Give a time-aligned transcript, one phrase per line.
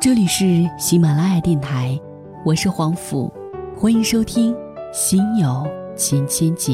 [0.00, 2.00] 这里是喜马拉雅电台，
[2.42, 3.30] 我是黄甫，
[3.76, 4.54] 欢迎收听
[4.94, 6.72] 《心有千千结》。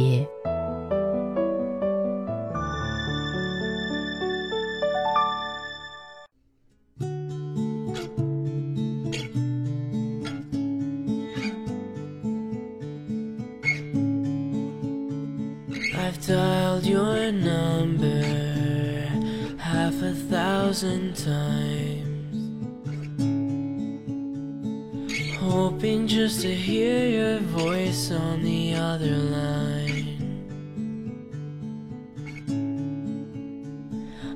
[15.99, 18.23] I've dialed your number
[19.59, 21.96] half a thousand times,
[25.56, 30.08] hoping just to hear your voice on the other line.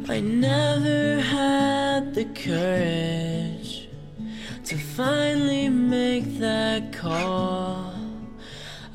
[0.07, 3.89] I never had the courage
[4.65, 7.93] to finally make that call.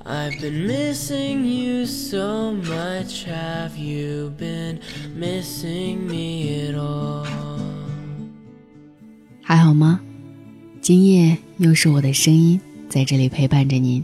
[0.06, 3.24] I've been missing you so much.
[3.24, 4.80] Have you been
[5.14, 7.26] missing me at all?
[9.42, 10.00] 还好吗？
[10.80, 14.03] 今夜 又是我的声音在这里陪伴着您。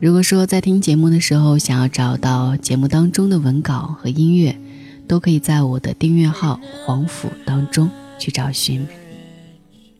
[0.00, 4.58] 如果说在听节目的时候想要找到节目当中的文稿和音乐，
[5.06, 8.86] 都可以在我的订阅号“黄甫”当中去找寻。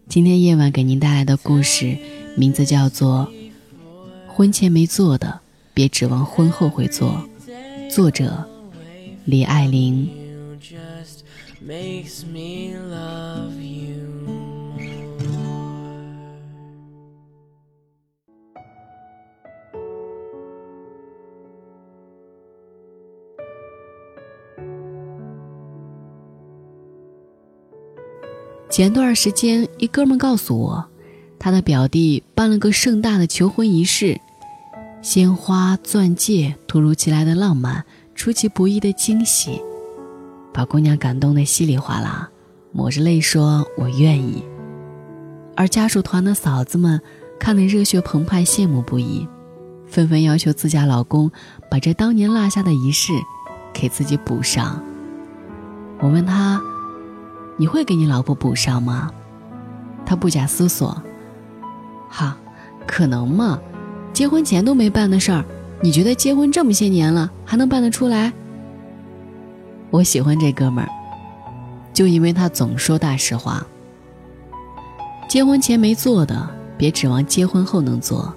[0.09, 1.97] 今天夜晚给您带来的故事
[2.37, 3.31] 名字叫做。
[4.27, 5.41] 婚前没做的，
[5.73, 7.27] 别指望婚后会做。
[7.89, 8.45] 作者：
[9.25, 10.07] 李爱玲。
[28.77, 30.85] 前段时间，一哥们告诉我，
[31.39, 34.21] 他的表弟办了个盛大的求婚仪式。
[35.01, 37.83] 鲜花、钻戒，突如其来的浪漫，
[38.15, 39.63] 出其不意的惊喜，
[40.53, 42.29] 把姑娘感动得稀里哗啦，
[42.71, 44.45] 抹着泪说：“我愿意。”
[45.57, 47.01] 而家属团的嫂子们
[47.41, 49.27] 看得热血澎湃，羡慕不已，
[49.87, 51.33] 纷纷要求自家老公
[51.71, 53.15] 把这当年落下的仪式
[53.73, 54.79] 给自己补上。
[55.99, 56.61] 我问他
[57.57, 59.11] ：“你会给你老婆补上吗？”
[60.05, 61.03] 他不假思索
[62.09, 62.37] ：“哈，
[62.87, 63.61] 可能吗？”
[64.13, 65.45] 结婚前都没办的事儿，
[65.83, 68.33] 你觉得结婚这么些年了还能办得出来？
[69.91, 70.89] 我喜欢这哥们儿，
[71.93, 73.67] 就因为他总说大实话。
[75.29, 78.33] 结婚前没做的，别指望结婚后能做；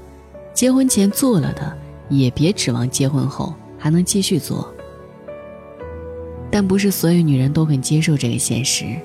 [0.54, 1.78] 结婚前做了的，
[2.10, 4.74] 也别指望结婚后还能继续做。
[6.52, 9.00] 但不是所有女人都很接受这个现实。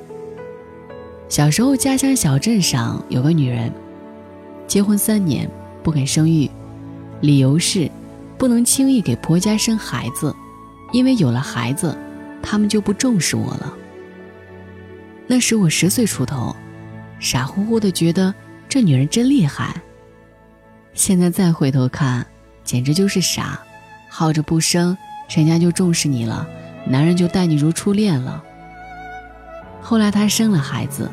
[1.34, 3.72] 小时候，家乡小镇上有个女人，
[4.69, 5.50] 结婚三年
[5.83, 6.49] 不肯生育。
[7.21, 7.91] 理由是，
[8.39, 10.33] 不能轻易给婆家生孩子，
[10.93, 11.99] 因为有了孩子，
[12.41, 13.75] 他们就不重视我了。
[15.27, 16.55] 那时我十岁出头，
[17.19, 18.33] 傻乎乎的觉得
[18.69, 19.75] 这女人真厉害。
[20.93, 22.25] 现在再回头看，
[22.62, 23.59] 简直就是傻，
[24.09, 24.97] 好着不生，
[25.34, 26.47] 人家就重视你了，
[26.87, 28.41] 男人就待你如初恋了。
[29.83, 31.11] 后来她生了孩子，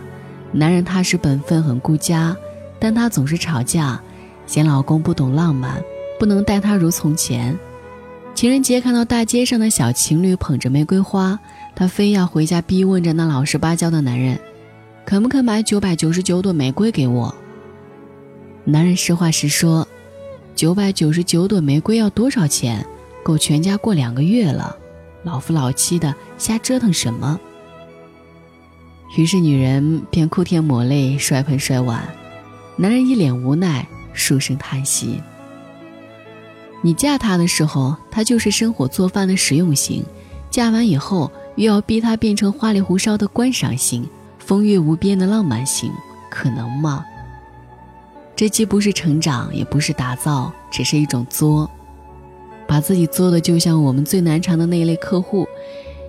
[0.52, 2.36] 男人踏实本分，很顾家，
[2.80, 4.02] 但他总是吵架，
[4.46, 5.82] 嫌老公不懂浪漫。
[6.20, 7.58] 不能待他如从前。
[8.36, 11.40] 情人节看到大街上的小情侣捧着玫瑰花，
[11.74, 14.40] 她非要回家逼问着那老实巴交的男人，
[15.04, 17.34] 肯不肯买九百九十九朵玫瑰给我？
[18.64, 19.88] 男人实话实说，
[20.56, 22.86] 九百九十九朵玫瑰要多少钱？
[23.24, 24.78] 够全家过两个月了，
[25.24, 27.40] 老夫老妻的瞎折腾什么？
[29.18, 32.08] 于是女人便哭天抹泪，摔盆摔碗，
[32.78, 35.22] 男人一脸无奈，数声叹息。
[36.82, 40.02] 你嫁他的时候，他就是生火做饭的实用型；
[40.50, 44.08] 嫁完以后，又要逼他变成花里胡哨的观赏型、
[44.40, 45.92] 风月无边的浪漫型，
[46.30, 47.06] 可能吗？
[48.36, 51.70] 这既不是成长，也不是打造，只是一种作，
[52.66, 55.46] 把自己作的就像我们最难缠的那一类客户，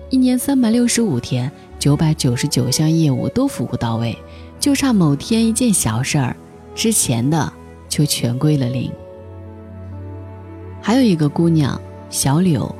[0.09, 1.51] 一年三百六十五天，
[1.83, 4.17] 九百九十九项业务都服务到位，
[4.57, 6.33] 就差某天一件小事儿，
[6.73, 7.51] 之前的
[7.89, 8.89] 就全归了零。
[10.81, 11.77] 还有一个姑娘
[12.09, 12.73] 小柳，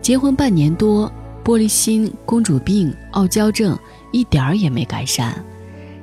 [0.00, 1.10] 结婚半年多，
[1.42, 3.76] 玻璃心、公主病、傲娇症
[4.12, 5.34] 一点儿也没改善，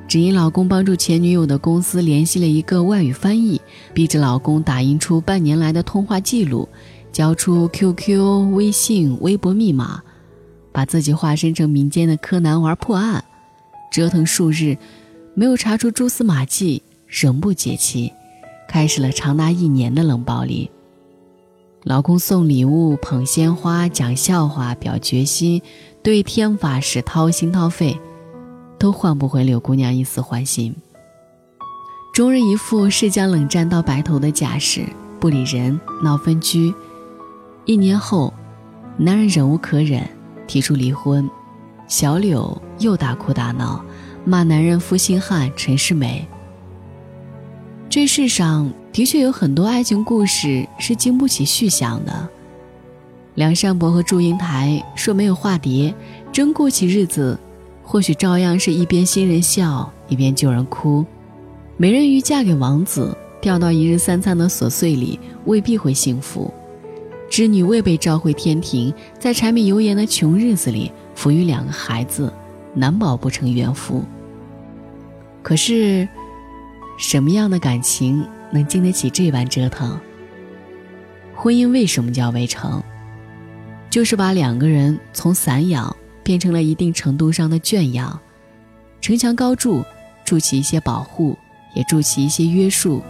[0.06, 3.62] 只因老公帮助前女友的公司联系了一个外语翻译，
[3.94, 6.68] 逼着老公打印出半年来的通话记录，
[7.14, 10.04] 交出 QQ、微信、微博密码，
[10.72, 13.24] 把自己化身成民间的柯南玩破案，
[13.92, 14.78] 折腾数日，
[15.34, 18.12] 没有查出蛛丝马迹，仍不解气，
[18.68, 20.70] 开始了长达一年的冷暴力。
[21.84, 25.62] 老公送礼物、捧鲜花、讲笑话、表决心，
[26.04, 27.98] 对天发誓掏心掏肺，
[28.78, 30.76] 都换不回柳姑娘一丝欢心。
[32.14, 34.84] 终日一副是将冷战到白头的架势，
[35.22, 36.74] 不理人，闹分居。
[37.66, 38.34] 一年后，
[38.98, 40.06] 男人忍无可忍，
[40.50, 41.30] 提出离婚。
[41.88, 43.86] 小柳又大哭大闹，
[44.26, 46.28] 骂男人负心汉，陈世美。
[47.88, 52.28] 这世上的确有很多爱情故事是经不起续想的。
[53.36, 55.94] 梁山伯和祝英台说没有化蝶，
[56.32, 57.40] 真过起日子，
[57.84, 61.06] 或许照样是一边新人笑，一边旧人哭。
[61.78, 66.54] 美人鱼嫁给王子，掉到一日三餐的琐碎里，未必会幸福。
[67.30, 72.34] 织女未被召回天庭，在柴米油盐的穷日子里，抚育两个孩子，
[72.74, 74.04] 难保不成怨妇。
[75.42, 76.08] 可是。
[77.02, 79.98] 什么样的感情能经得起这般折腾？
[81.34, 82.84] 婚姻为什么叫围城？
[83.90, 88.20] 就是把两个人从散养变成了一定程度上的圈养，
[89.00, 89.82] 城墙高筑，
[90.26, 91.38] 筑起一些保护，
[91.74, 93.02] 也筑起一些约束。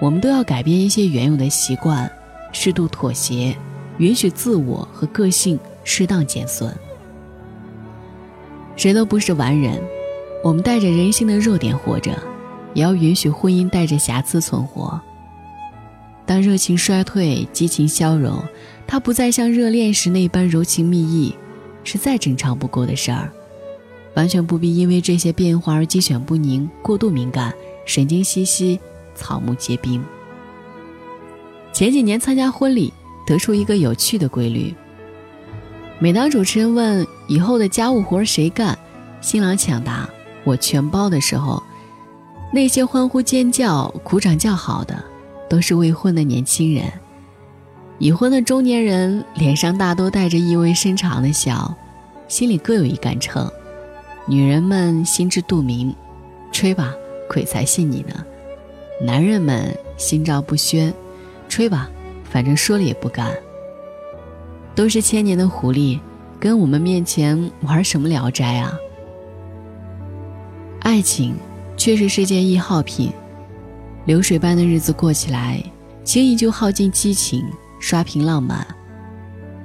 [0.00, 2.10] 我们都要改变一些原有的习惯，
[2.52, 3.56] 适度妥协，
[3.98, 6.72] 允许自我和个性适当减损。
[8.76, 9.82] 谁都不是完人，
[10.44, 12.16] 我们带着人性的弱点活着。
[12.74, 14.98] 也要允许婚姻带着瑕疵存活。
[16.24, 18.42] 当热情衰退，激情消融，
[18.86, 21.34] 它不再像热恋时那般柔情蜜意，
[21.84, 23.30] 是再正常不过的事儿。
[24.14, 27.52] 完全不必因为这些变化而鸡犬不宁、过度敏感、
[27.84, 28.80] 神经兮兮、
[29.14, 30.02] 草木皆兵。
[31.72, 32.92] 前几年参加婚礼，
[33.26, 34.74] 得出一个有趣的规律：
[35.98, 38.78] 每当主持人问以后的家务活谁干，
[39.22, 40.08] 新郎抢答
[40.44, 41.62] “我全包”的时候。
[42.52, 45.02] 那些欢呼尖叫、鼓掌叫好的，
[45.48, 46.84] 都是未婚的年轻人；
[47.98, 51.74] 已婚的中年人脸上大都带着意味深长的笑，
[52.28, 53.50] 心里各有一杆秤。
[54.26, 55.96] 女人们心知肚明，
[56.52, 56.92] 吹吧，
[57.26, 58.14] 鬼才信你呢；
[59.00, 60.92] 男人们心照不宣，
[61.52, 61.90] 吹吧，
[62.24, 63.30] 反正说了也不干。
[64.74, 66.00] 都是千年的狐狸，
[66.40, 68.72] 跟我们面前玩什么聊斋啊？
[70.80, 71.36] 爱情。
[71.76, 73.10] 确实是件易耗品，
[74.04, 75.60] 流水般的日子过起来，
[76.04, 77.44] 轻易就耗尽激情，
[77.80, 78.64] 刷屏浪漫。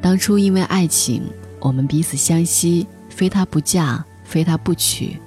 [0.01, 1.21] 当初因为爱情，
[1.59, 5.17] 我们彼此相惜，非他不嫁，非他不娶，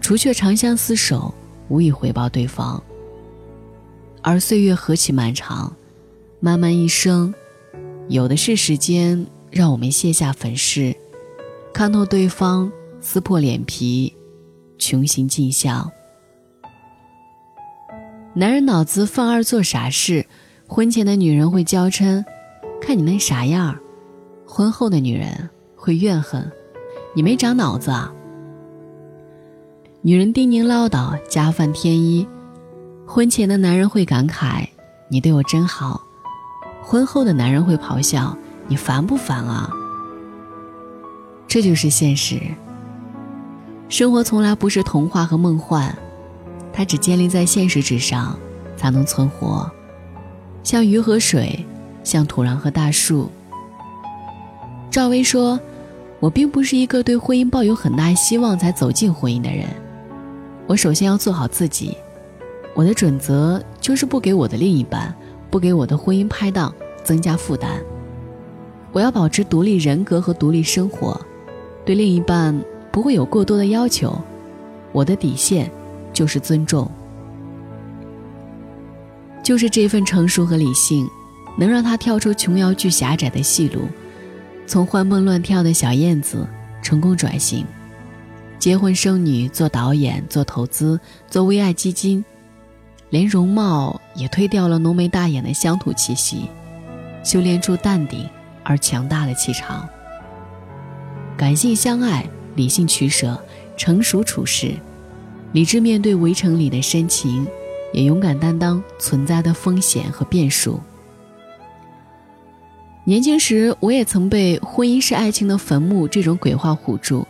[0.00, 1.34] 除却长相厮守，
[1.68, 2.82] 无以回报对方。
[4.22, 5.74] 而岁月何其漫长，
[6.40, 7.32] 漫漫一生，
[8.08, 10.94] 有的是时间让我们卸下粉饰，
[11.72, 12.70] 看透对方，
[13.00, 14.14] 撕破脸皮。
[14.78, 15.90] 穷行尽孝。
[18.34, 20.24] 男人脑子犯二做傻事，
[20.66, 22.24] 婚前的女人会娇嗔，
[22.80, 23.76] 看你那傻样儿；
[24.46, 26.50] 婚后的女人会怨恨，
[27.14, 28.10] 你没长脑子啊。
[30.00, 32.26] 女人叮咛唠叨，家饭添衣，
[33.12, 34.64] 婚前的男人会感慨，
[35.08, 36.00] 你对我真好；
[36.80, 39.68] 婚后的男人会咆哮，你烦不烦啊？
[41.48, 42.40] 这就是现实。
[43.88, 45.92] 生活从来不是童话和梦幻，
[46.72, 48.38] 它只建立在现实之上，
[48.76, 49.68] 才能存活。
[50.62, 51.66] 像鱼和水，
[52.04, 53.28] 像土壤和大树。
[54.88, 55.58] 赵薇说
[56.20, 59.66] ：“我并不是一个对婚姻抱有很大希望才走进婚姻的人。
[60.68, 61.96] 我首先要做好自己。
[62.74, 65.14] 我的准则就是不给我的另一半，
[65.50, 67.80] 不给我的婚姻拍档增加负担。
[68.92, 71.20] 我要保持独立人格和独立生活，
[71.84, 72.60] 对另一半。”
[72.92, 74.20] 不会有过多的要求，
[74.90, 75.70] 我的底线
[76.12, 76.90] 就是尊重，
[79.44, 81.08] 就是这份成熟和理性，
[81.56, 83.82] 能让他跳出琼瑶剧狭窄的戏路，
[84.66, 86.44] 从欢蹦乱跳的小燕子
[86.82, 87.64] 成功转型，
[88.58, 90.98] 结婚生女，做导演，做投资，
[91.28, 92.24] 做微爱基金，
[93.10, 96.48] 连容貌也推掉了浓眉大眼的乡土气息，
[97.22, 98.28] 修炼出淡定
[98.64, 99.88] 而强大的气场，
[101.36, 102.24] 感性相爱。
[102.56, 103.40] 理性取舍，
[103.76, 104.72] 成熟处事，
[105.52, 107.46] 理智面对围城里的深情，
[107.92, 110.78] 也勇敢担当存在的风险和变数。
[113.04, 117.24] 年轻时，我也曾被“婚姻是爱情的坟墓”这种鬼话唬住，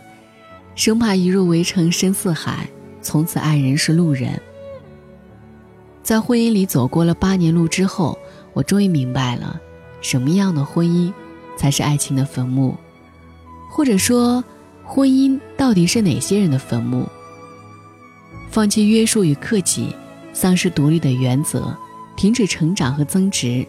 [0.73, 2.67] 生怕一入围城深似海，
[2.99, 4.41] 从此爱人是路人。
[6.03, 8.17] 在婚姻里走过了八年路之后，
[8.53, 9.59] 我终于明白了，
[10.01, 11.13] 什么样的婚姻
[11.57, 12.75] 才是爱情的坟墓，
[13.69, 14.43] 或者说。
[14.83, 17.07] 婚姻到底是哪些人的坟墓？
[18.49, 19.95] 放弃约束与克己，
[20.33, 21.73] 丧失独立的原则，
[22.17, 23.65] 停止成长和增值，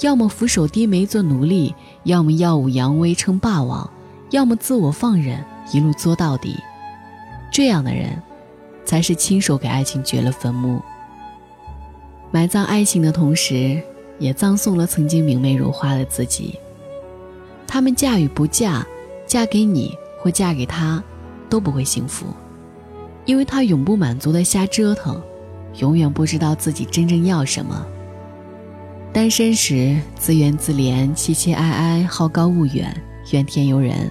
[0.00, 3.90] 要么俯首低眉做奴隶，要么耀武扬威称霸王，
[4.30, 6.56] 要么自我放任一路作到底。
[7.52, 8.22] 这样的人，
[8.86, 10.80] 才是亲手给爱情掘了坟墓，
[12.34, 13.80] 埋葬爱情的同时，
[14.18, 16.58] 也葬送了曾经明媚如花的自己。
[17.64, 18.84] 他们嫁与不嫁，
[19.24, 21.00] 嫁给你或嫁给他，
[21.48, 22.26] 都不会幸福，
[23.24, 25.22] 因为他永不满足的瞎折腾，
[25.78, 27.86] 永远不知道自己真正要什么。
[29.12, 33.00] 单身时自怨自怜、凄凄哀哀、好高骛远、
[33.30, 34.10] 怨天尤人；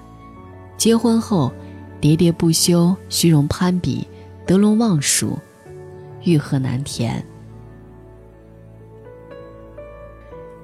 [0.77, 1.51] 结婚后
[2.00, 4.08] 喋喋不休、虚荣攀比、
[4.46, 5.38] 得陇望蜀、
[6.24, 7.22] 欲壑难填。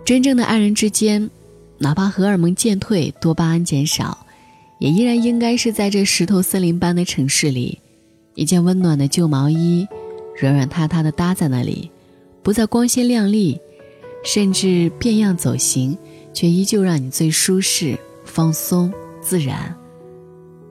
[0.09, 1.29] 真正的爱人之间。
[1.77, 4.25] 哪怕荷尔蒙渐退，多巴胺减少，
[4.79, 7.77] 也依然应该是在这石头森林般的城市里，
[8.33, 9.87] 一件温暖的旧毛衣，
[10.35, 11.91] 软软塌塌的搭在那里，
[12.41, 13.61] 不再光鲜亮丽，
[14.23, 15.95] 甚至变样走形，
[16.33, 19.77] 却依旧让你最舒适、放松、自然。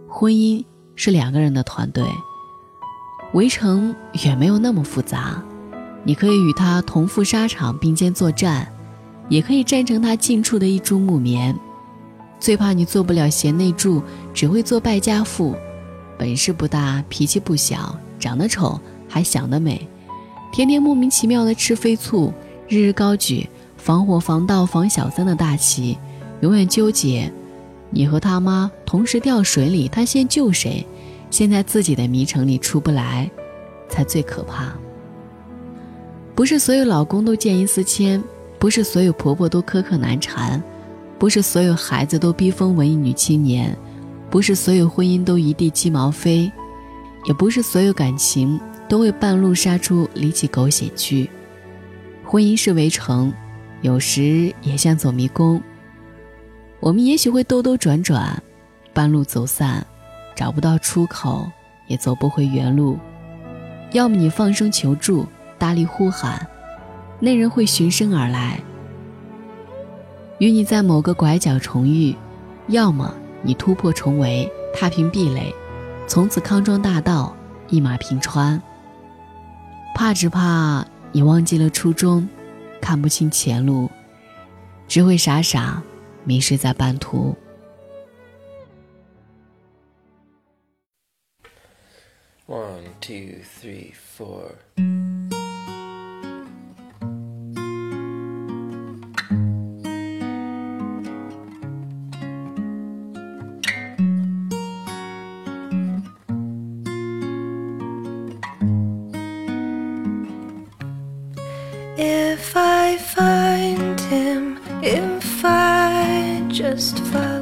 [0.08, 0.64] 婚姻
[0.96, 2.04] 是两个人的团队，
[3.34, 5.40] 围城远没有那么复杂，
[6.02, 8.74] 你可以与他同赴沙场，并肩作战。
[9.28, 11.54] 也可以站成他近处的一株木棉，
[12.40, 15.54] 最怕你做不了贤内助，只会做败家妇，
[16.18, 19.86] 本事不大，脾气不小，长得丑还想得美，
[20.52, 22.32] 天天莫名其妙的吃飞醋，
[22.68, 25.98] 日日高举防火防盗防小三的大旗，
[26.40, 27.30] 永远纠结，
[27.90, 30.86] 你和他妈同时掉水里，他先救谁？
[31.30, 33.30] 陷在自己的迷城里出不来，
[33.90, 34.72] 才最可怕。
[36.34, 38.22] 不是所有老公都见异思迁。
[38.58, 40.62] 不是所有婆婆都苛刻难缠，
[41.18, 43.76] 不是所有孩子都逼疯文艺女青年，
[44.28, 46.50] 不是所有婚姻都一地鸡毛飞，
[47.26, 51.30] 也不是所有感情都会半路杀出离奇狗血剧。
[52.24, 53.32] 婚姻是围城，
[53.82, 55.62] 有时也像走迷宫。
[56.80, 58.42] 我们也许会兜兜转转，
[58.92, 59.86] 半路走散，
[60.34, 61.48] 找不到出口，
[61.86, 62.98] 也走不回原路。
[63.92, 65.26] 要么你放声求助，
[65.58, 66.46] 大力呼喊。
[67.20, 68.60] 那人会循声而来，
[70.38, 72.14] 与你在某个拐角重遇；
[72.68, 75.52] 要么你突破重围，踏平壁垒，
[76.06, 77.36] 从此康庄大道
[77.68, 78.62] 一马平川。
[79.96, 82.28] 怕只怕你忘记了初衷，
[82.80, 83.90] 看不清前路，
[84.86, 85.82] 只会傻傻
[86.22, 87.36] 迷失在半途。
[92.46, 94.52] One, two, three, four.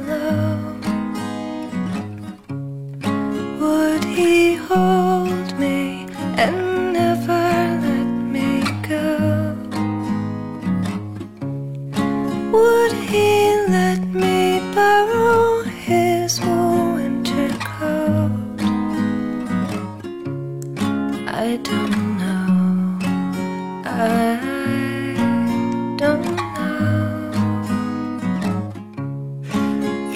[0.05, 0.56] Follow,